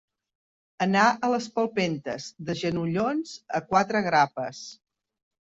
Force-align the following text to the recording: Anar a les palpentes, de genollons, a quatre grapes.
Anar 0.85 1.03
a 1.27 1.29
les 1.33 1.49
palpentes, 1.57 2.31
de 2.47 2.57
genollons, 2.63 3.37
a 3.61 3.63
quatre 3.71 4.03
grapes. 4.11 4.65